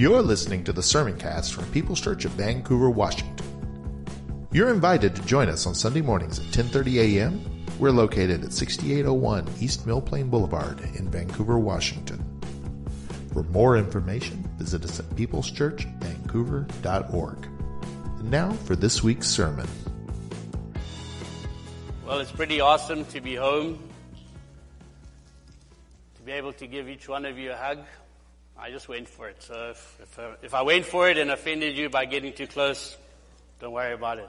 [0.00, 3.44] You're listening to the sermon cast from People's Church of Vancouver, Washington.
[4.50, 7.66] You're invited to join us on Sunday mornings at 10:30 a.m.
[7.78, 12.24] We're located at 6801 East Mill Plain Boulevard in Vancouver, Washington.
[13.34, 17.48] For more information, visit us at peopleschurchvancouver.org.
[18.20, 19.68] And now for this week's sermon.
[22.06, 23.78] Well, it's pretty awesome to be home,
[26.14, 27.80] to be able to give each one of you a hug.
[28.62, 29.42] I just went for it.
[29.42, 32.46] So if, if, uh, if I went for it and offended you by getting too
[32.46, 32.94] close,
[33.58, 34.28] don't worry about it.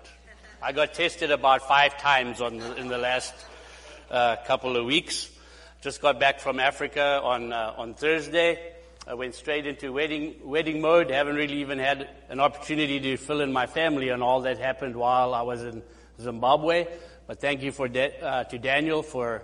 [0.61, 3.33] I got tested about five times the, in the last
[4.09, 5.29] uh, couple of weeks.
[5.81, 8.71] Just got back from Africa on uh, on Thursday.
[9.05, 11.11] I went straight into wedding wedding mode.
[11.11, 14.95] Haven't really even had an opportunity to fill in my family on all that happened
[14.95, 15.83] while I was in
[16.21, 16.87] Zimbabwe.
[17.27, 19.41] But thank you for uh, to Daniel for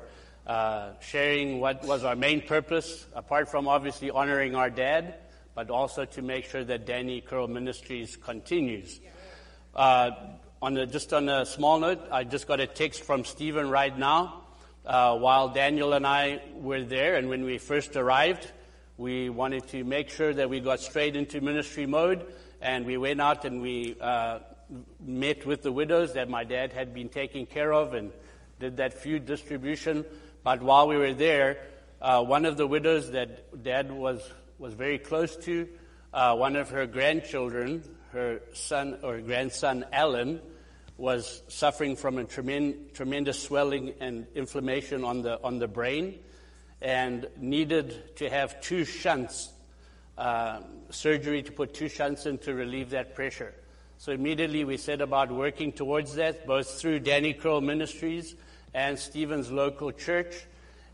[0.48, 5.16] uh, sharing what was our main purpose, apart from obviously honoring our dad,
[5.54, 9.02] but also to make sure that Danny Curl Ministries continues.
[9.76, 10.12] Uh,
[10.62, 13.96] on a, just on a small note, I just got a text from Stephen right
[13.96, 14.44] now.
[14.86, 18.50] Uh, while Daniel and I were there, and when we first arrived,
[18.96, 22.26] we wanted to make sure that we got straight into ministry mode,
[22.62, 24.40] and we went out and we uh,
[25.06, 28.14] met with the widows that my dad had been taking care of, and
[28.60, 30.06] did that food distribution.
[30.48, 31.58] But while we were there,
[32.02, 34.22] uh, one of the widows that Dad was,
[34.58, 35.68] was very close to,
[36.14, 40.40] uh, one of her grandchildren, her son or grandson Alan,
[40.96, 46.18] was suffering from a tremendous, tremendous swelling and inflammation on the, on the brain
[46.82, 49.52] and needed to have two shunts,
[50.18, 53.54] uh, surgery to put two shunts in to relieve that pressure.
[53.98, 58.34] So immediately we set about working towards that, both through Danny Curl Ministries
[58.78, 60.46] and Stephen's local church.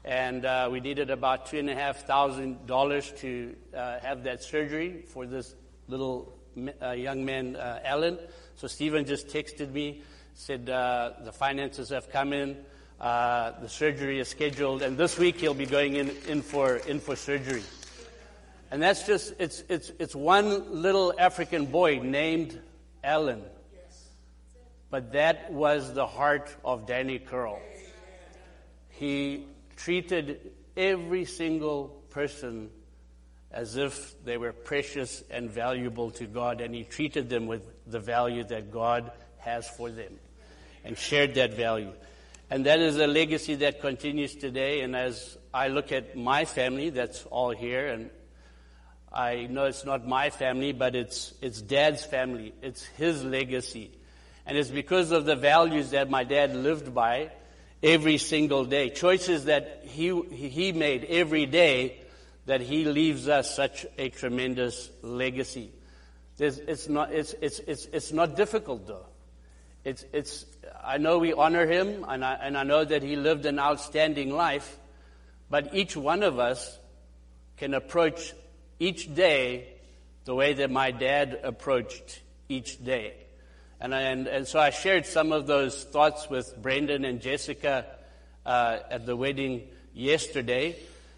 [0.06, 4.42] And uh, we needed about two and a half thousand dollars to uh, have that
[4.42, 5.54] surgery for this
[5.90, 6.34] little
[6.82, 8.18] uh, young man, uh, Alan.
[8.56, 10.02] So Stephen just texted me,
[10.34, 12.58] said uh, the finances have come in,
[13.02, 17.02] uh, the surgery is scheduled, and this week he'll be going in, in for in
[17.02, 17.64] for surgery.
[18.72, 22.62] And that's just it's it's it's one little African boy named
[23.04, 23.42] Alan.
[24.94, 27.60] But that was the heart of Danny Curl.
[28.90, 32.70] He treated every single person
[33.50, 38.00] as if they were precious and valuable to God, and he treated them with the
[38.00, 40.14] value that God has for them
[40.84, 41.94] and shared that value.
[42.52, 44.82] And that is a legacy that continues today.
[44.82, 48.12] And as I look at my family, that's all here, and
[49.12, 52.54] I know it's not my family, but it's, it's dad's family.
[52.62, 53.90] It's his legacy.
[54.46, 57.32] And it's because of the values that my dad lived by
[57.82, 58.90] every single day.
[58.90, 62.00] Choices that he, he made every day
[62.46, 65.72] that he leaves us such a tremendous legacy.
[66.38, 69.06] There's, it's, not, it's, it's, it's, it's not difficult though.
[69.86, 70.46] It's, it's,
[70.84, 74.32] I know we honor him and I, and I know that he lived an outstanding
[74.32, 74.78] life,
[75.50, 76.80] but each one of us
[77.58, 78.34] can approach
[78.80, 79.68] each day
[80.26, 83.14] the way that my dad approached each day.
[83.84, 87.86] And, I, and, and so I shared some of those thoughts with Brendan and Jessica
[88.46, 90.78] uh, at the wedding yesterday.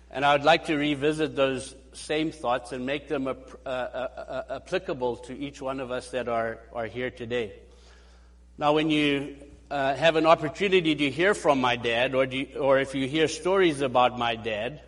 [0.09, 3.33] And I would like to revisit those same thoughts and make them uh,
[3.67, 7.53] uh, uh, applicable to each one of us that are, are here today.
[8.57, 9.35] Now, when you
[9.69, 13.27] uh, have an opportunity to hear from my dad, or, you, or if you hear
[13.27, 14.81] stories about my dad,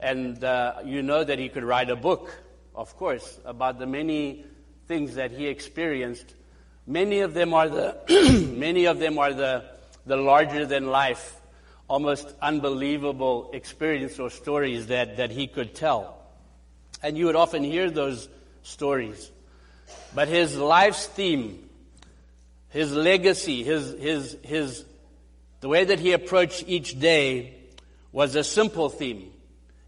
[0.00, 2.36] and uh, you know that he could write a book,
[2.74, 4.44] of course, about the many
[4.88, 6.34] things that he experienced
[6.86, 9.64] Many of them are the, many of them are the,
[10.04, 11.40] the larger than life,
[11.88, 16.18] almost unbelievable experience or stories that, that he could tell.
[17.02, 18.28] And you would often hear those
[18.62, 19.30] stories.
[20.14, 21.68] But his life's theme,
[22.68, 24.84] his legacy, his, his, his,
[25.60, 27.54] the way that he approached each day
[28.12, 29.30] was a simple theme.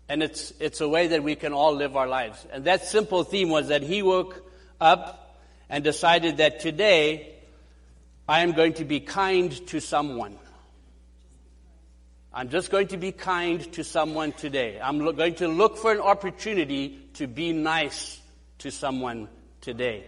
[0.08, 2.46] And it's, it's a way that we can all live our lives.
[2.52, 4.48] And that simple theme was that he woke
[4.80, 5.25] up
[5.68, 7.34] and decided that today
[8.28, 10.38] I am going to be kind to someone.
[12.32, 14.78] I'm just going to be kind to someone today.
[14.82, 18.20] I'm lo- going to look for an opportunity to be nice
[18.58, 19.28] to someone
[19.60, 20.04] today.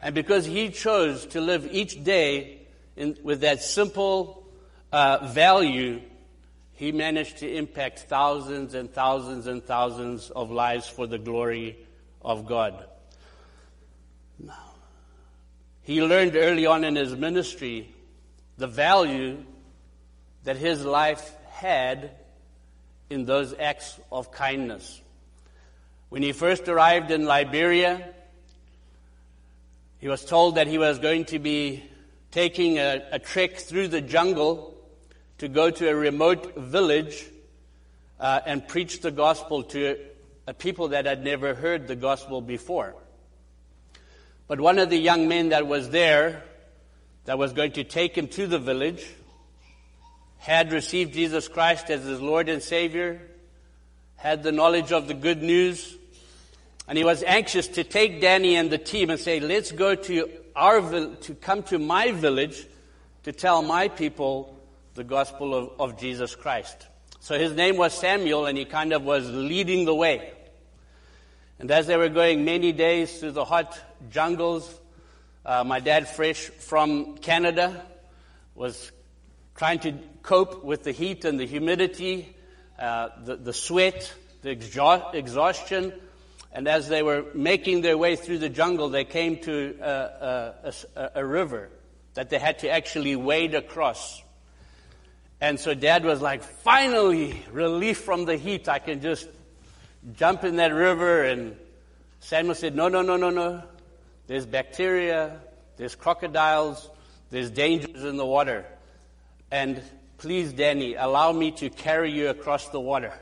[0.00, 2.60] And because he chose to live each day
[2.96, 4.46] in, with that simple
[4.92, 6.00] uh, value,
[6.72, 11.76] he managed to impact thousands and thousands and thousands of lives for the glory
[12.22, 12.86] of God.
[15.82, 17.92] He learned early on in his ministry
[18.56, 19.44] the value
[20.44, 22.10] that his life had
[23.10, 25.00] in those acts of kindness.
[26.08, 28.08] When he first arrived in Liberia,
[29.98, 31.82] he was told that he was going to be
[32.30, 34.74] taking a, a trek through the jungle
[35.38, 37.24] to go to a remote village
[38.20, 39.98] uh, and preach the gospel to
[40.46, 42.94] a people that had never heard the gospel before.
[44.52, 46.44] But one of the young men that was there,
[47.24, 49.02] that was going to take him to the village,
[50.36, 53.22] had received Jesus Christ as his Lord and Savior,
[54.16, 55.96] had the knowledge of the good news,
[56.86, 60.28] and he was anxious to take Danny and the team and say, let's go to
[60.54, 60.82] our,
[61.22, 62.66] to come to my village
[63.22, 64.54] to tell my people
[64.96, 66.88] the gospel of, of Jesus Christ.
[67.20, 70.30] So his name was Samuel and he kind of was leading the way.
[71.62, 73.78] And as they were going many days through the hot
[74.10, 74.68] jungles,
[75.46, 77.86] uh, my dad, fresh from Canada,
[78.56, 78.90] was
[79.54, 79.92] trying to
[80.24, 82.34] cope with the heat and the humidity,
[82.80, 85.92] uh, the, the sweat, the exhaustion.
[86.52, 91.10] And as they were making their way through the jungle, they came to a, a,
[91.14, 91.70] a river
[92.14, 94.20] that they had to actually wade across.
[95.40, 98.68] And so dad was like, finally, relief from the heat.
[98.68, 99.28] I can just
[100.16, 101.24] jump in that river.
[101.24, 101.56] And
[102.20, 103.62] Samuel said, no, no, no, no, no.
[104.26, 105.40] There's bacteria,
[105.76, 106.88] there's crocodiles,
[107.30, 108.64] there's dangers in the water.
[109.50, 109.82] And
[110.18, 113.12] please, Danny, allow me to carry you across the water.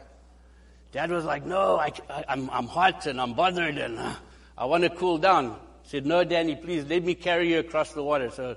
[0.92, 4.14] Dad was like, no, I, am I'm, I'm hot and I'm bothered and uh,
[4.58, 5.56] I want to cool down.
[5.84, 8.30] He said, no, Danny, please let me carry you across the water.
[8.30, 8.56] So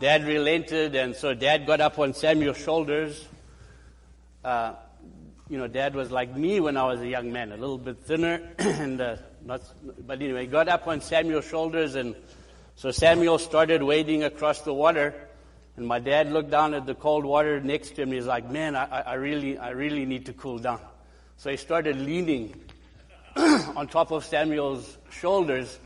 [0.00, 3.26] dad relented and so dad got up on Samuel's shoulders.
[4.42, 4.74] Uh,
[5.48, 7.98] you know, dad was like me when I was a young man, a little bit
[8.00, 9.62] thinner and uh, not,
[10.06, 12.14] but anyway, got up on Samuel's shoulders and
[12.76, 15.14] so Samuel started wading across the water
[15.76, 18.12] and my dad looked down at the cold water next to him.
[18.12, 20.80] He's like, man, I, I really, I really need to cool down.
[21.38, 22.60] So he started leaning
[23.36, 25.78] on top of Samuel's shoulders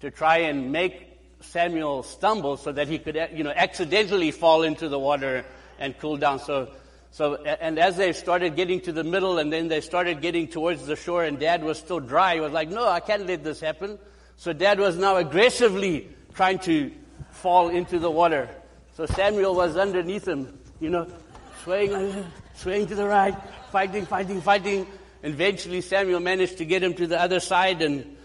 [0.00, 4.88] to try and make Samuel stumble so that he could, you know, accidentally fall into
[4.88, 5.44] the water
[5.78, 6.38] and cool down.
[6.38, 6.70] So,
[7.12, 10.86] so, and as they started getting to the middle and then they started getting towards
[10.86, 13.60] the shore and dad was still dry, he was like, no, I can't let this
[13.60, 13.98] happen.
[14.36, 16.90] So dad was now aggressively trying to
[17.30, 18.48] fall into the water.
[18.96, 21.06] So Samuel was underneath him, you know,
[21.62, 22.24] swaying,
[22.54, 23.36] swaying to the right,
[23.70, 24.86] fighting, fighting, fighting.
[25.22, 28.16] Eventually Samuel managed to get him to the other side and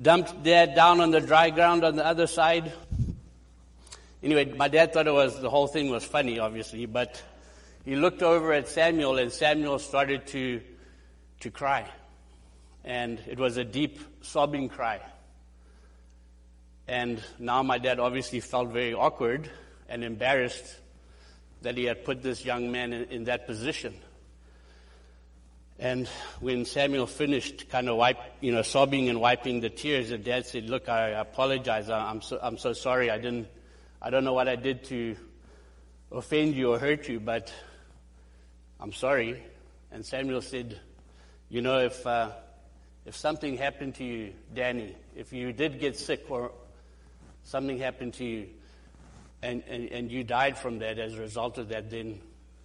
[0.00, 2.70] dumped dad down on the dry ground on the other side.
[4.22, 7.22] Anyway, my dad thought it was, the whole thing was funny, obviously, but
[7.86, 10.60] he looked over at Samuel and Samuel started to,
[11.38, 11.88] to cry.
[12.84, 15.00] And it was a deep sobbing cry.
[16.88, 19.48] And now my dad obviously felt very awkward
[19.88, 20.64] and embarrassed
[21.62, 23.94] that he had put this young man in, in that position.
[25.78, 26.08] And
[26.40, 30.44] when Samuel finished kind of wipe, you know, sobbing and wiping the tears, the dad
[30.44, 31.88] said, look, I apologize.
[31.88, 33.12] I'm so, I'm so sorry.
[33.12, 33.46] I didn't,
[34.02, 35.16] I don't know what I did to
[36.10, 37.52] offend you or hurt you, but
[38.78, 39.42] I'm sorry.
[39.90, 40.78] And Samuel said,
[41.48, 42.30] you know, if, uh,
[43.06, 46.52] if something happened to you, Danny, if you did get sick or
[47.44, 48.48] something happened to you,
[49.42, 52.20] and, and, and you died from that as a result of that, then,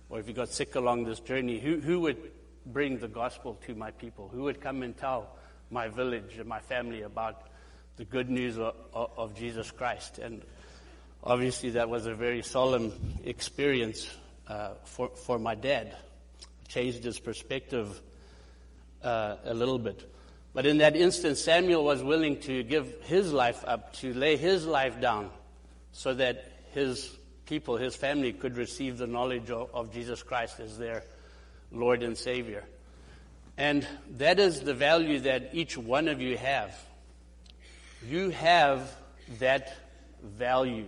[0.09, 2.31] or if you got sick along this journey, who, who would
[2.65, 4.29] bring the gospel to my people?
[4.33, 5.35] Who would come and tell
[5.69, 7.43] my village and my family about
[7.97, 10.19] the good news of, of Jesus Christ?
[10.19, 10.41] And
[11.23, 12.91] obviously, that was a very solemn
[13.23, 14.09] experience
[14.47, 15.95] uh, for, for my dad.
[16.67, 18.01] Changed his perspective
[19.03, 20.09] uh, a little bit.
[20.53, 24.65] But in that instance, Samuel was willing to give his life up, to lay his
[24.65, 25.29] life down,
[25.93, 30.77] so that his people, his family, could receive the knowledge of, of Jesus Christ as
[30.77, 31.03] their
[31.71, 32.65] Lord and Savior.
[33.57, 36.77] And that is the value that each one of you have.
[38.07, 38.93] You have
[39.39, 39.73] that
[40.23, 40.85] value.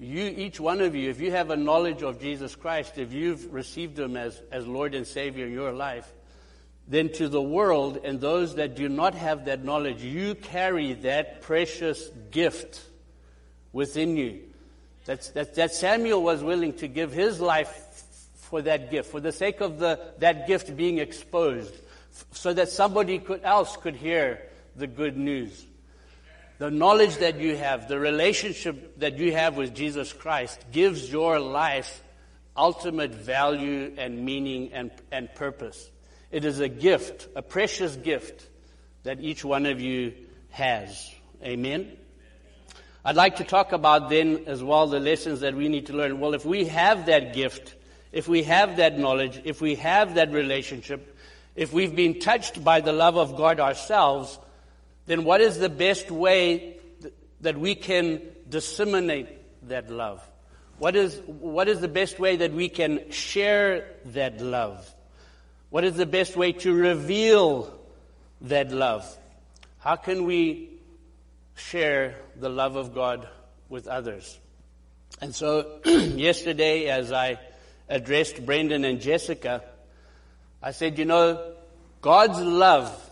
[0.00, 3.52] You, each one of you, if you have a knowledge of Jesus Christ, if you've
[3.52, 6.10] received Him as, as Lord and Savior in your life,
[6.88, 11.42] then to the world and those that do not have that knowledge, you carry that
[11.42, 12.82] precious gift
[13.72, 14.40] within you.
[15.04, 18.02] That's, that, that Samuel was willing to give his life
[18.34, 21.74] for that gift, for the sake of the, that gift being exposed,
[22.32, 24.40] so that somebody could, else could hear
[24.76, 25.66] the good news.
[26.60, 31.40] The knowledge that you have, the relationship that you have with Jesus Christ gives your
[31.40, 32.02] life
[32.54, 35.90] ultimate value and meaning and, and purpose.
[36.30, 38.46] It is a gift, a precious gift
[39.04, 40.12] that each one of you
[40.50, 41.10] has.
[41.42, 41.96] Amen.
[43.06, 46.20] I'd like to talk about then as well the lessons that we need to learn.
[46.20, 47.74] Well, if we have that gift,
[48.12, 51.16] if we have that knowledge, if we have that relationship,
[51.56, 54.38] if we've been touched by the love of God ourselves,
[55.10, 56.76] then what is the best way
[57.40, 59.28] that we can disseminate
[59.68, 60.22] that love?
[60.78, 64.94] What is, what is the best way that we can share that love?
[65.70, 67.78] What is the best way to reveal
[68.42, 69.04] that love?
[69.78, 70.70] How can we
[71.60, 73.28] share the love of God
[73.68, 74.38] with others.
[75.20, 77.38] And so yesterday, as I
[77.88, 79.62] addressed Brendan and Jessica,
[80.62, 81.54] I said, you know,
[82.00, 83.09] God's love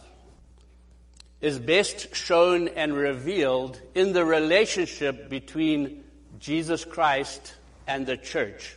[1.40, 6.04] is best shown and revealed in the relationship between
[6.38, 7.54] Jesus Christ
[7.86, 8.76] and the church.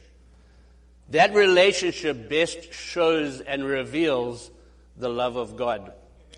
[1.09, 4.49] That relationship best shows and reveals
[4.97, 5.91] the love of God.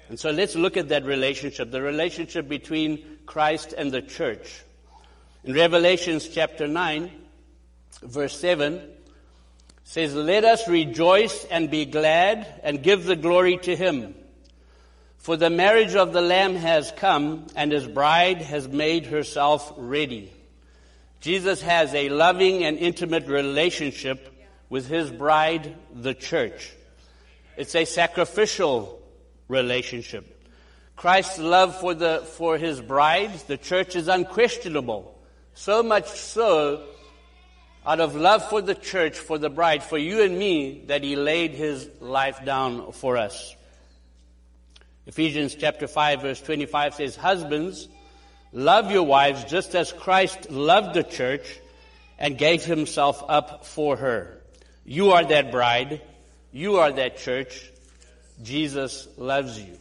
[0.09, 4.63] And so let's look at that relationship, the relationship between Christ and the church.
[5.43, 7.11] In Revelations chapter 9,
[8.01, 8.81] verse 7,
[9.83, 14.15] says, Let us rejoice and be glad and give the glory to him.
[15.23, 20.33] For the marriage of the Lamb has come, and his bride has made herself ready.
[21.21, 26.73] Jesus has a loving and intimate relationship with his bride, the church.
[27.55, 29.01] It's a sacrificial
[29.47, 30.45] relationship.
[30.97, 35.17] Christ's love for, the, for his bride, the church, is unquestionable.
[35.53, 36.85] So much so,
[37.85, 41.15] out of love for the church, for the bride, for you and me, that he
[41.15, 43.55] laid his life down for us.
[45.05, 47.87] Ephesians chapter 5 verse 25 says, Husbands,
[48.51, 51.59] love your wives just as Christ loved the church
[52.17, 54.41] and gave himself up for her.
[54.85, 56.01] You are that bride.
[56.51, 57.69] You are that church.
[58.41, 59.77] Jesus loves you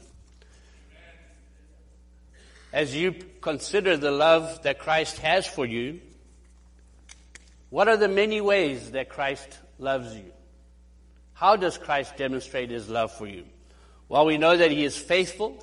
[2.73, 6.01] as you consider the love that Christ has for you,
[7.71, 10.33] what are the many ways that Christ loves you?
[11.35, 13.45] How does Christ demonstrate his love for you?
[14.13, 15.57] Well, we know that he is faithful.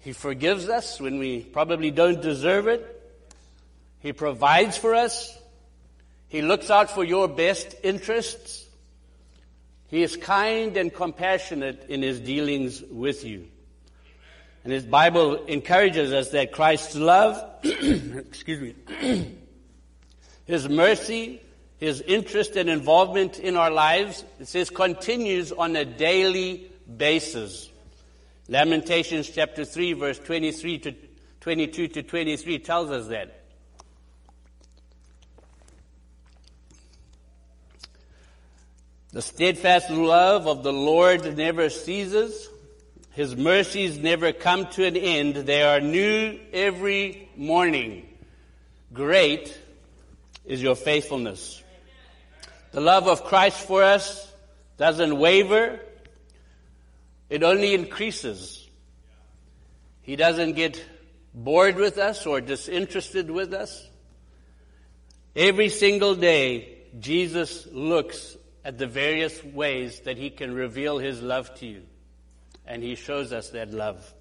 [0.00, 2.82] He forgives us when we probably don't deserve it.
[4.00, 5.32] He provides for us.
[6.26, 8.66] He looks out for your best interests.
[9.90, 13.46] He is kind and compassionate in his dealings with you.
[14.64, 19.36] And his Bible encourages us that Christ's love, excuse me,
[20.46, 21.42] his mercy,
[21.78, 27.70] his interest and involvement in our lives, it says continues on a daily basis.
[28.48, 30.94] Lamentations chapter 3 verse 23 to
[31.40, 33.42] 22 to 23 tells us that.
[39.12, 42.48] The steadfast love of the Lord never ceases.
[43.12, 45.36] His mercies never come to an end.
[45.36, 48.06] They are new every morning.
[48.92, 49.56] Great
[50.44, 51.62] is your faithfulness.
[52.76, 54.30] The love of Christ for us
[54.76, 55.80] doesn't waver.
[57.30, 58.68] It only increases.
[60.02, 60.84] He doesn't get
[61.32, 63.88] bored with us or disinterested with us.
[65.34, 71.54] Every single day, Jesus looks at the various ways that he can reveal his love
[71.60, 71.82] to you
[72.66, 74.12] and He shows us that love.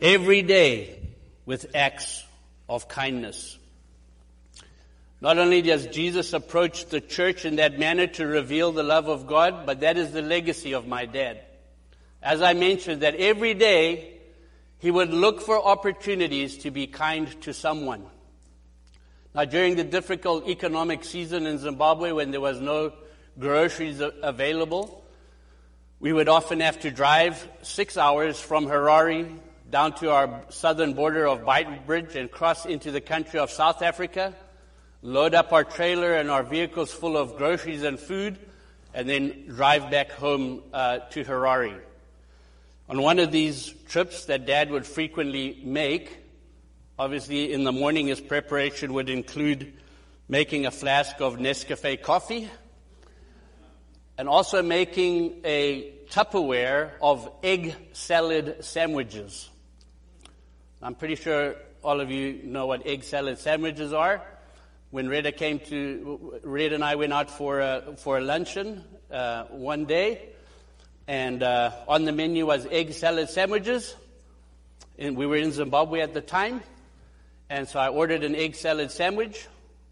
[0.00, 1.00] Every day
[1.44, 2.24] with acts
[2.68, 3.57] of kindness.
[5.20, 9.26] Not only does Jesus approach the church in that manner to reveal the love of
[9.26, 11.40] God, but that is the legacy of my dad.
[12.22, 14.18] As I mentioned, that every day
[14.78, 18.04] he would look for opportunities to be kind to someone.
[19.34, 22.92] Now, during the difficult economic season in Zimbabwe when there was no
[23.38, 25.04] groceries available,
[26.00, 29.36] we would often have to drive six hours from Harare
[29.68, 34.34] down to our southern border of Beitbridge and cross into the country of South Africa,
[35.02, 38.38] load up our trailer and our vehicles full of groceries and food,
[38.94, 41.80] and then drive back home uh, to Harare.
[42.88, 46.18] On one of these trips that Dad would frequently make,
[46.98, 49.72] obviously in the morning his preparation would include
[50.28, 52.48] making a flask of Nescafe coffee
[54.16, 59.50] and also making a Tupperware of egg salad sandwiches.
[60.82, 64.22] I'm pretty sure all of you know what egg salad sandwiches are.
[64.90, 69.44] When Rita came to, Rita and I went out for a, for a luncheon uh,
[69.44, 70.30] one day,
[71.06, 73.94] and uh, on the menu was egg salad sandwiches.
[74.98, 76.62] And we were in Zimbabwe at the time,
[77.48, 79.46] and so I ordered an egg salad sandwich.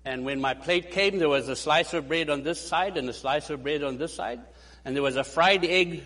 [0.05, 3.09] And when my plate came, there was a slice of bread on this side and
[3.09, 4.41] a slice of bread on this side,
[4.85, 6.03] and there was a fried egg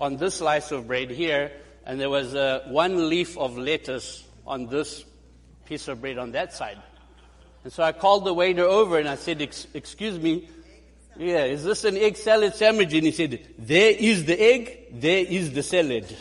[0.00, 1.52] on this slice of bread here,
[1.86, 5.04] and there was uh, one leaf of lettuce on this
[5.64, 6.78] piece of bread on that side.
[7.64, 10.48] And so I called the waiter over and I said, Excuse me,
[11.16, 12.92] yeah, is this an egg salad sandwich?
[12.92, 16.14] And he said, There is the egg, there is the salad.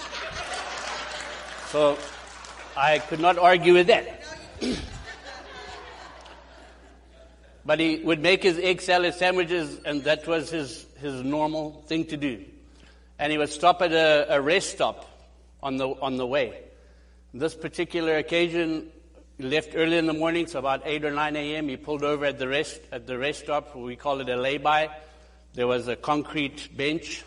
[1.68, 1.98] so
[2.76, 4.24] I could not argue with that.
[7.66, 12.06] but he would make his egg salad sandwiches, and that was his, his normal thing
[12.06, 12.46] to do
[13.20, 15.06] and he would stop at a, a rest stop
[15.62, 16.60] on the, on the way.
[17.34, 18.90] This particular occasion,
[19.44, 22.24] he left early in the morning, so about 8 or 9 a.m., he pulled over
[22.24, 23.76] at the rest, at the rest stop.
[23.76, 24.90] We call it a lay-by.
[25.54, 27.26] There was a concrete bench,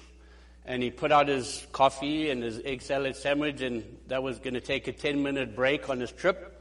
[0.64, 4.54] and he put out his coffee and his egg salad sandwich, and that was going
[4.54, 6.58] to take a 10-minute break on his trip.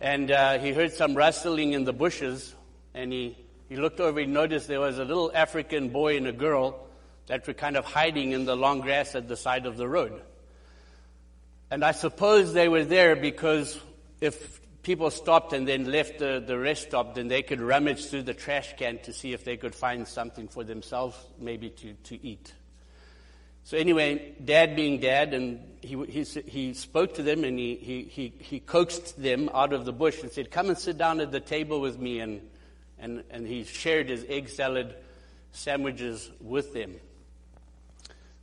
[0.00, 2.54] And uh, he heard some rustling in the bushes,
[2.94, 3.36] and he,
[3.68, 6.86] he looked over, he noticed there was a little African boy and a girl
[7.26, 10.22] that were kind of hiding in the long grass at the side of the road.
[11.70, 13.78] And I suppose they were there because
[14.22, 14.57] if
[14.88, 18.32] people stopped and then left the, the rest stop, then they could rummage through the
[18.32, 22.54] trash can to see if they could find something for themselves, maybe to, to eat.
[23.64, 28.02] So anyway, dad being dad, and he, he, he spoke to them and he, he,
[28.04, 31.32] he, he coaxed them out of the bush and said, come and sit down at
[31.32, 32.20] the table with me.
[32.20, 32.40] And,
[32.98, 34.96] and, and he shared his egg salad
[35.52, 36.94] sandwiches with them.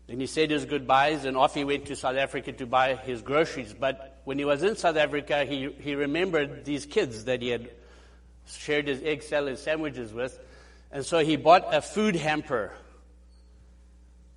[0.05, 3.23] Then he said his goodbyes and off he went to South Africa to buy his
[3.23, 3.73] groceries.
[3.73, 7.69] But when he was in South Africa, he, he remembered these kids that he had
[8.47, 10.37] shared his egg salad sandwiches with.
[10.91, 12.71] And so he bought a food hamper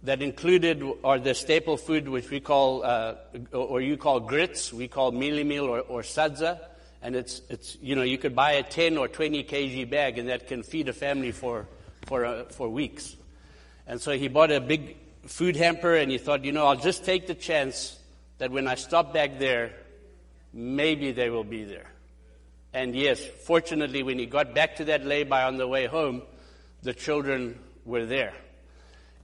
[0.03, 3.15] that included, or the staple food which we call, uh,
[3.53, 6.61] or you call grits, we call mealie meal or, or sadza.
[7.01, 10.29] And it's, it's, you know, you could buy a 10 or 20 kg bag and
[10.29, 11.67] that can feed a family for,
[12.07, 13.17] for, uh, for weeks.
[13.87, 14.97] And so he bought a big
[15.27, 17.98] food hamper and he thought, you know, I'll just take the chance
[18.39, 19.75] that when I stop back there,
[20.53, 21.91] maybe they will be there.
[22.73, 26.23] And yes, fortunately, when he got back to that lay-by on the way home,
[26.83, 28.35] the children were there.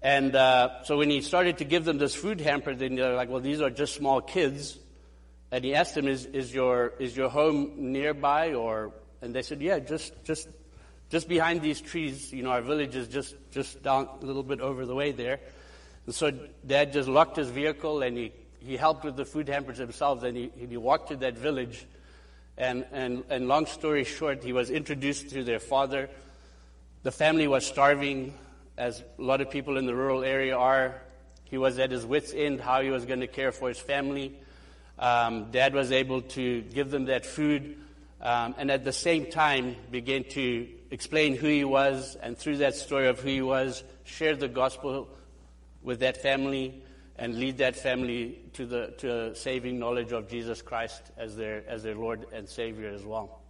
[0.03, 3.29] And uh, so when he started to give them this food hamper, then they're like,
[3.31, 4.79] well, these are just small kids.
[5.51, 8.55] And he asked them, is, is, your, is your home nearby?
[8.55, 10.49] Or, and they said, yeah, just, just,
[11.11, 12.33] just behind these trees.
[12.33, 15.41] You know, our village is just, just down a little bit over the way there.
[16.07, 16.33] And so
[16.67, 18.33] dad just locked his vehicle and he,
[18.65, 20.23] he helped with the food hampers himself.
[20.23, 21.87] And he, he walked to that village.
[22.57, 26.09] And, and, and long story short, he was introduced to their father.
[27.03, 28.35] The family was starving,
[28.77, 31.01] as a lot of people in the rural area are.
[31.45, 34.37] He was at his wits' end how he was going to care for his family.
[34.99, 37.77] Um, Dad was able to give them that food
[38.25, 42.75] um, and at the same time began to explain who he was and through that
[42.75, 45.09] story of who he was, share the gospel
[45.83, 46.83] with that family
[47.17, 51.63] and lead that family to the to a saving knowledge of Jesus Christ as their
[51.69, 53.41] as their Lord and Savior as well.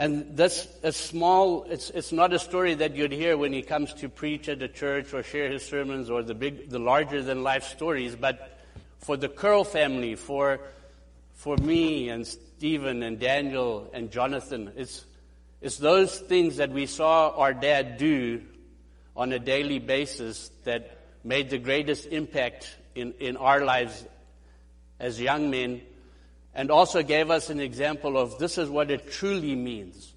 [0.00, 3.92] And that's a small, it's, it's not a story that you'd hear when he comes
[3.94, 7.42] to preach at a church or share his sermons or the big, the larger than
[7.42, 8.58] life stories, but
[8.96, 10.58] for the Curl family, for,
[11.34, 15.04] for me and Stephen and Daniel and Jonathan, it's,
[15.60, 18.40] it's those things that we saw our dad do
[19.14, 24.04] on a daily basis that made the greatest impact in, in our lives
[24.98, 25.80] as young men
[26.54, 30.12] and also gave us an example of this is what it truly means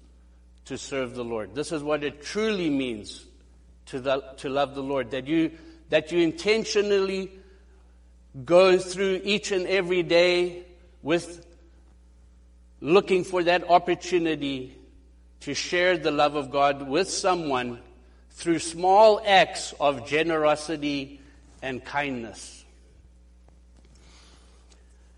[0.66, 1.54] to serve the Lord.
[1.54, 3.24] This is what it truly means
[3.86, 5.10] to, the, to love the Lord.
[5.10, 5.52] That you,
[5.90, 7.30] that you intentionally
[8.44, 10.64] go through each and every day
[11.02, 11.46] with
[12.80, 14.76] looking for that opportunity
[15.40, 17.80] to share the love of God with someone
[18.34, 21.20] through small acts of generosity
[21.62, 22.64] and kindness.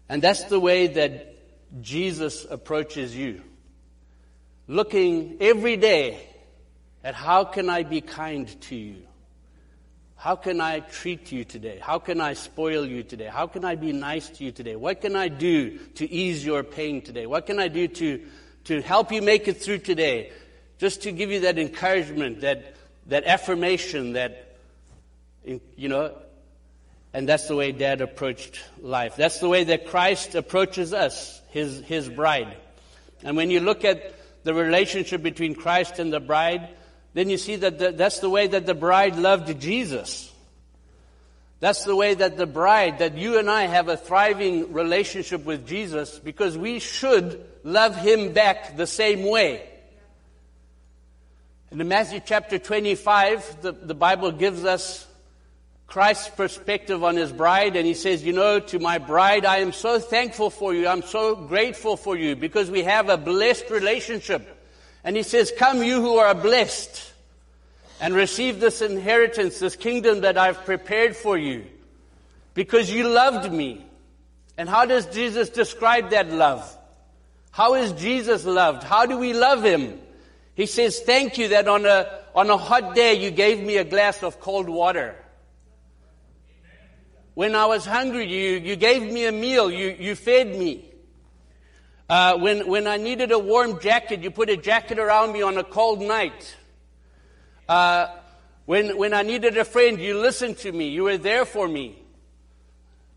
[0.08, 1.34] And that's the way that
[1.82, 3.42] Jesus approaches you.
[4.68, 6.20] Looking every day
[7.02, 9.02] at how can I be kind to you?
[10.16, 11.78] How can I treat you today?
[11.80, 13.26] How can I spoil you today?
[13.26, 14.76] How can I be nice to you today?
[14.76, 17.26] What can I do to ease your pain today?
[17.26, 18.24] What can I do to,
[18.64, 20.32] to help you make it through today?
[20.78, 22.75] Just to give you that encouragement, that
[23.08, 24.56] that affirmation that,
[25.44, 26.14] you know,
[27.12, 29.16] and that's the way dad approached life.
[29.16, 32.56] That's the way that Christ approaches us, his, his bride.
[33.22, 34.14] And when you look at
[34.44, 36.68] the relationship between Christ and the bride,
[37.14, 40.32] then you see that the, that's the way that the bride loved Jesus.
[41.58, 45.66] That's the way that the bride, that you and I have a thriving relationship with
[45.66, 49.66] Jesus because we should love him back the same way.
[51.72, 55.04] In Matthew chapter 25, the, the Bible gives us
[55.88, 59.72] Christ's perspective on his bride, and he says, You know, to my bride, I am
[59.72, 60.86] so thankful for you.
[60.86, 64.64] I'm so grateful for you because we have a blessed relationship.
[65.02, 67.12] And he says, Come, you who are blessed,
[68.00, 71.66] and receive this inheritance, this kingdom that I've prepared for you,
[72.54, 73.84] because you loved me.
[74.56, 76.76] And how does Jesus describe that love?
[77.50, 78.84] How is Jesus loved?
[78.84, 80.00] How do we love him?
[80.56, 83.84] He says, Thank you that on a, on a hot day you gave me a
[83.84, 85.14] glass of cold water.
[87.34, 89.70] When I was hungry, you, you gave me a meal.
[89.70, 90.86] You, you fed me.
[92.08, 95.58] Uh, when, when I needed a warm jacket, you put a jacket around me on
[95.58, 96.56] a cold night.
[97.68, 98.06] Uh,
[98.64, 100.88] when, when I needed a friend, you listened to me.
[100.88, 101.98] You were there for me.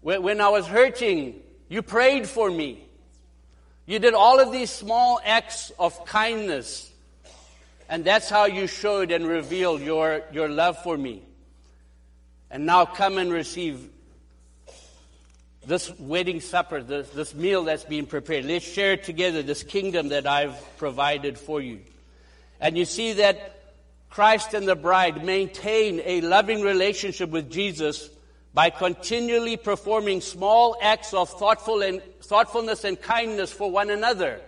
[0.01, 2.83] When, when I was hurting, you prayed for me.
[3.85, 6.88] You did all of these small acts of kindness.
[7.89, 11.23] And that's how you showed and revealed your, your love for me.
[12.51, 13.89] And now come and receive
[15.65, 18.45] this wedding supper, this, this meal that's being prepared.
[18.45, 21.79] Let's share together this kingdom that I've provided for you.
[22.59, 23.55] And you see that
[24.09, 28.09] Christ and the bride maintain a loving relationship with Jesus
[28.53, 34.41] by continually performing small acts of thoughtful and, thoughtfulness and kindness for one another.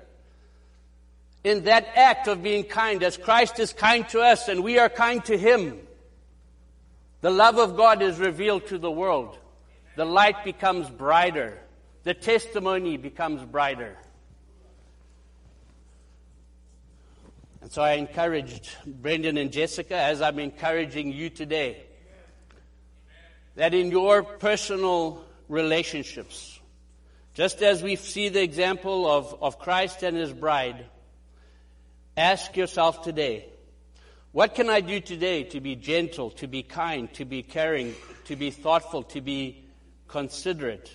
[1.43, 4.89] In that act of being kind, as Christ is kind to us and we are
[4.89, 5.79] kind to Him,
[7.21, 9.37] the love of God is revealed to the world
[9.95, 11.59] the light becomes brighter,
[12.03, 13.97] the testimony becomes brighter.
[17.61, 21.83] And so I encouraged Brendan and Jessica, as I'm encouraging you today,
[23.55, 26.59] that in your personal relationships,
[27.33, 30.85] just as we see the example of, of Christ and his bride,
[32.21, 33.47] ask yourself today,
[34.31, 38.35] what can I do today to be gentle, to be kind, to be caring, to
[38.35, 39.65] be thoughtful, to be
[40.11, 40.91] considerate.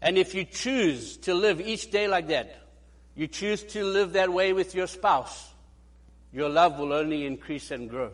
[0.00, 2.62] And if you choose to live each day like that,
[3.14, 5.52] you choose to live that way with your spouse,
[6.32, 8.10] your love will only increase and grow.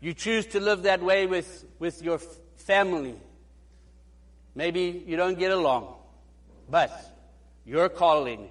[0.00, 2.18] You choose to live that way with, with your
[2.56, 3.14] family.
[4.54, 5.94] Maybe you don't get along,
[6.68, 6.90] but
[7.64, 8.48] your calling,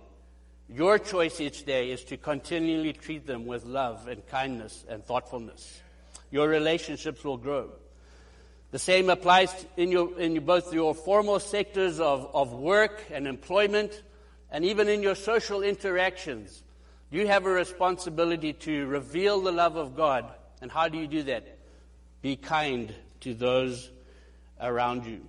[0.72, 5.82] your choice each day is to continually treat them with love and kindness and thoughtfulness.
[6.32, 7.72] Your relationships will grow.
[8.72, 14.04] The same applies in, your, in both your formal sectors of, of work and employment,
[14.52, 16.62] and even in your social interactions.
[17.10, 20.32] You have a responsibility to reveal the love of God.
[20.62, 21.58] And how do you do that?
[22.22, 23.90] Be kind to those
[24.62, 25.22] around you.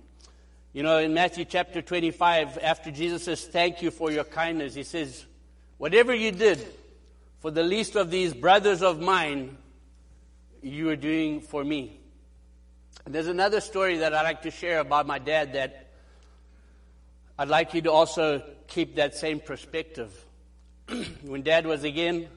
[0.73, 4.83] You know, in Matthew chapter 25, after Jesus says, Thank you for your kindness, he
[4.83, 5.25] says,
[5.81, 6.63] Whatever you did
[7.39, 9.57] for the least of these brothers of mine,
[10.61, 11.99] you are doing for me.
[13.03, 15.87] And there's another story that I'd like to share about my dad that
[17.35, 20.13] I'd like you to also keep that same perspective.
[21.23, 22.27] when dad was again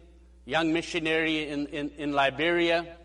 [0.46, 2.96] young missionary in, in, in Liberia,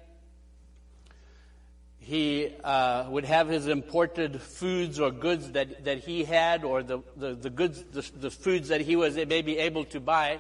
[2.10, 7.04] he uh, would have his imported foods or goods that, that he had or the,
[7.16, 10.40] the, the goods, the, the, foods that he was maybe able to buy.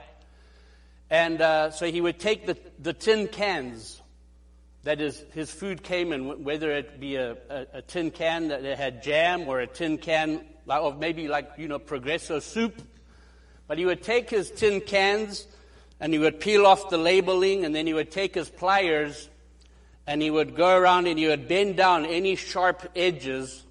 [1.12, 4.02] And uh, so he would take the, the tin cans
[4.82, 8.64] that is, his food came in, whether it be a, a, a tin can that
[8.64, 12.82] had jam or a tin can of maybe like, you know, Progresso soup.
[13.68, 15.46] But he would take his tin cans
[16.00, 19.30] and he would peel off the labeling and then he would take his pliers
[20.10, 23.64] and he would go around and he would bend down any sharp edges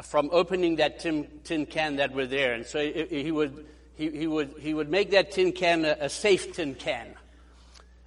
[0.00, 2.54] from opening that tin, tin can that were there.
[2.54, 6.08] And so he would, he, he would, he would make that tin can a, a
[6.08, 7.08] safe tin can.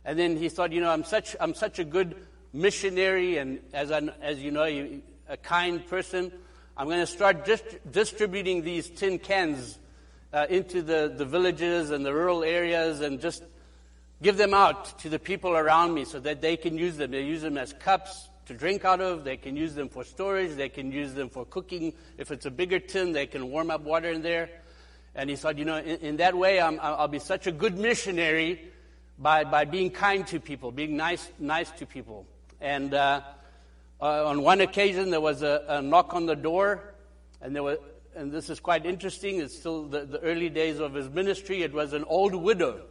[0.05, 2.15] And then he thought, you know, I'm such, I'm such a good
[2.53, 4.63] missionary and as, I, as you know,
[5.27, 6.31] a kind person.
[6.77, 9.77] I'm going to start dist- distributing these tin cans
[10.31, 13.43] uh, into the, the villages and the rural areas and just
[14.21, 17.11] give them out to the people around me so that they can use them.
[17.11, 19.23] They use them as cups to drink out of.
[19.23, 20.55] They can use them for storage.
[20.55, 21.93] They can use them for cooking.
[22.17, 24.49] If it's a bigger tin, they can warm up water in there.
[25.15, 27.77] And he thought, you know, in, in that way, i will be such a good
[27.77, 28.71] missionary
[29.17, 32.25] by, by being kind to people, being nice, nice to people.
[32.61, 33.21] And uh,
[34.01, 36.93] uh, on one occasion, there was a, a, knock on the door,
[37.41, 37.77] and there was,
[38.15, 39.39] and this is quite interesting.
[39.39, 41.63] It's still the, the early days of his ministry.
[41.63, 42.81] It was an old widow,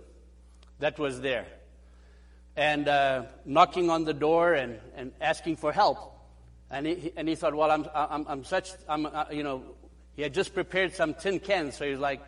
[0.79, 1.47] that was there.
[2.57, 6.15] And uh, knocking on the door and, and asking for help.
[6.71, 9.63] And he, and he thought, well, I'm, I'm, I'm such, I'm, uh, you know,
[10.17, 12.21] he had just prepared some tin cans, so he was like,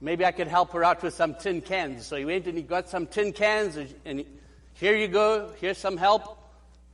[0.00, 2.06] maybe I could help her out with some tin cans.
[2.06, 4.26] So he went and he got some tin cans, and, and he,
[4.74, 6.38] here you go, here's some help.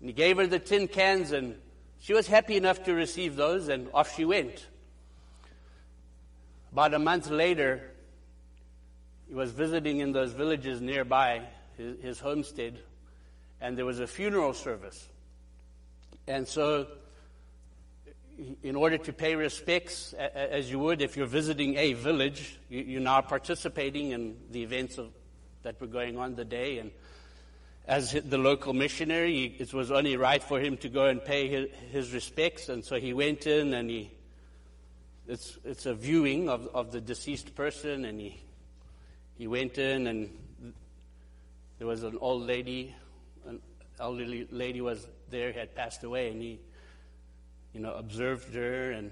[0.01, 1.55] And he gave her the tin cans, and
[2.01, 4.67] she was happy enough to receive those, and off she went.
[6.73, 7.94] About a month later,
[9.35, 11.43] he was visiting in those villages nearby,
[11.77, 12.79] his, his homestead,
[13.61, 15.09] and there was a funeral service.
[16.29, 16.87] And so,
[18.63, 23.23] in order to pay respects, as you would if you're visiting a village, you're now
[23.23, 25.11] participating in the events of,
[25.65, 26.79] that were going on the day.
[26.79, 26.93] And
[27.89, 32.13] as the local missionary, it was only right for him to go and pay his,
[32.13, 32.69] respects.
[32.69, 34.13] And so he went in and he,
[35.27, 38.44] it's, it's a viewing of, of the deceased person, and he,
[39.37, 40.31] he went in and
[41.79, 42.95] there was an old lady,
[43.47, 43.61] an
[43.99, 46.61] elderly lady was there, had passed away, and he,
[47.73, 49.11] you know, observed her and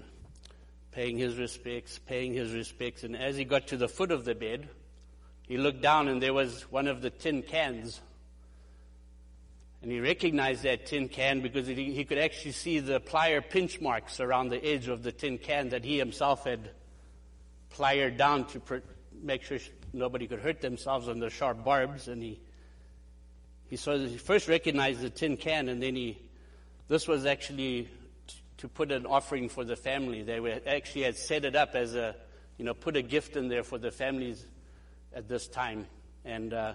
[0.91, 3.03] paying his respects, paying his respects.
[3.03, 4.69] And as he got to the foot of the bed,
[5.47, 7.99] he looked down and there was one of the tin cans.
[9.81, 14.21] And he recognized that tin can because he, could actually see the plier pinch marks
[14.21, 16.69] around the edge of the tin can that he himself had
[17.69, 18.81] pliered down to
[19.21, 19.57] make sure
[19.93, 22.07] nobody could hurt themselves on the sharp barbs.
[22.07, 22.39] And he
[23.73, 26.19] he, saw, he first recognized the tin can, and then he,
[26.89, 27.89] this was actually
[28.27, 30.21] t- to put an offering for the family.
[30.21, 32.15] They were, actually had set it up as a,
[32.59, 34.45] you know, put a gift in there for the families
[35.11, 35.87] at this time.
[36.23, 36.73] And, uh,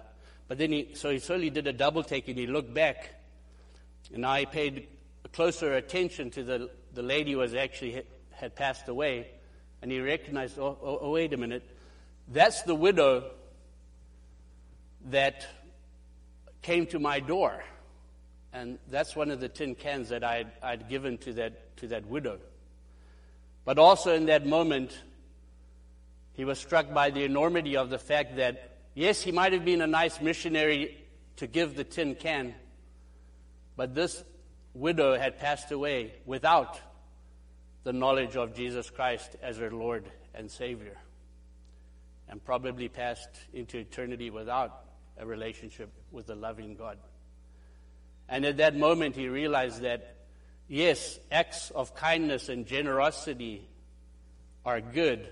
[0.49, 3.15] but then he, so he slowly did a double take and he looked back.
[4.13, 4.89] And I paid
[5.33, 8.03] closer attention to the, the lady who was actually
[8.33, 9.29] had passed away.
[9.83, 11.63] And he recognized, oh, oh, oh wait a minute.
[12.29, 13.31] That's the widow
[15.07, 15.47] that
[16.63, 17.63] came to my door.
[18.53, 22.07] And that's one of the tin cans that I'd, I'd given to that, to that
[22.07, 22.39] widow.
[23.65, 24.99] But also in that moment,
[26.33, 29.83] he was struck by the enormity of the fact that, yes, he might have been
[29.83, 30.97] a nice missionary
[31.37, 32.55] to give the tin can,
[33.77, 34.23] but this
[34.75, 36.81] widow had passed away without
[37.85, 40.97] the knowledge of Jesus Christ as her Lord and Savior,
[42.29, 44.85] and probably passed into eternity without
[45.19, 46.99] a relationship with a loving God.
[48.29, 50.17] And at that moment, he realized that,
[50.69, 53.67] yes, acts of kindness and generosity
[54.65, 55.27] are good,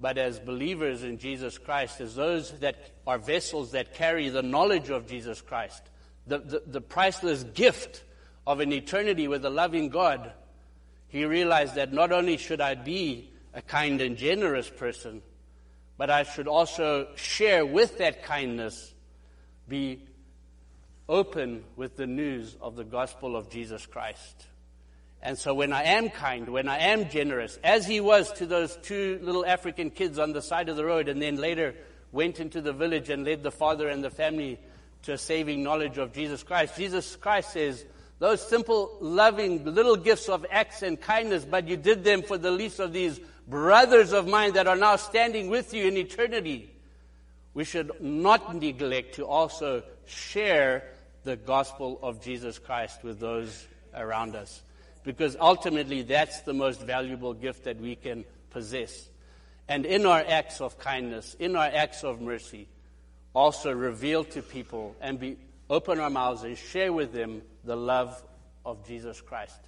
[0.00, 4.88] but as believers in Jesus Christ, as those that are vessels that carry the knowledge
[4.88, 5.82] of Jesus Christ,
[6.26, 8.02] the, the, the priceless gift
[8.46, 10.32] of an eternity with a loving God,
[11.08, 15.22] he realized that not only should I be a kind and generous person,
[16.00, 18.94] but I should also share with that kindness,
[19.68, 20.02] be
[21.10, 24.46] open with the news of the gospel of Jesus Christ.
[25.20, 28.78] And so when I am kind, when I am generous, as he was to those
[28.78, 31.74] two little African kids on the side of the road, and then later
[32.12, 34.58] went into the village and led the father and the family
[35.02, 37.84] to a saving knowledge of Jesus Christ, Jesus Christ says,
[38.20, 42.50] those simple, loving little gifts of acts and kindness, but you did them for the
[42.50, 46.70] least of these brothers of mine that are now standing with you in eternity,
[47.52, 50.84] we should not neglect to also share
[51.24, 54.62] the gospel of Jesus Christ with those around us.
[55.02, 59.08] Because ultimately, that's the most valuable gift that we can possess.
[59.68, 62.68] And in our acts of kindness, in our acts of mercy,
[63.34, 65.36] also reveal to people and be
[65.68, 68.22] open our mouths and share with them the love
[68.64, 69.58] of Jesus Christ.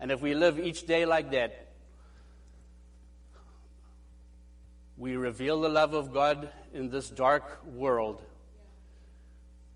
[0.00, 1.63] And if we live each day like that,
[5.04, 8.22] we reveal the love of God in this dark world,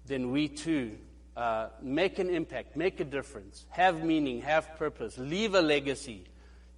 [0.07, 0.97] then we too
[1.37, 6.25] uh, make an impact, make a difference, have meaning, have purpose, leave a legacy,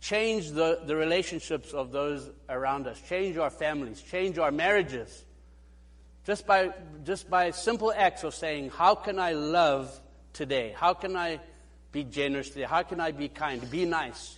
[0.01, 5.25] change the, the relationships of those around us, change our families, change our marriages.
[6.27, 6.73] Just by,
[7.05, 10.01] just by simple acts of saying, How can I love
[10.33, 10.75] today?
[10.77, 11.39] How can I
[11.93, 12.65] be generous today?
[12.65, 13.71] How can I be kind?
[13.71, 14.37] Be nice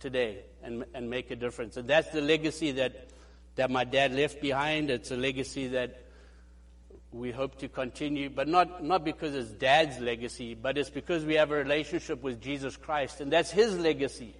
[0.00, 1.76] today and, and make a difference.
[1.76, 3.07] And that's the legacy that
[3.58, 4.88] that my dad left behind.
[4.88, 6.00] It's a legacy that
[7.10, 11.34] we hope to continue, but not, not because it's dad's legacy, but it's because we
[11.34, 14.32] have a relationship with Jesus Christ, and that's his legacy.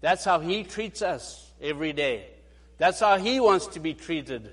[0.00, 2.28] That's how he treats us every day.
[2.78, 4.52] That's how he wants to be treated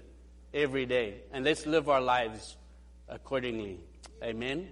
[0.51, 1.21] every day.
[1.31, 2.57] And let's live our lives
[3.07, 3.81] accordingly.
[4.23, 4.69] Amen.